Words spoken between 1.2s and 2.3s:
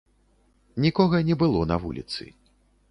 не было на вуліцы.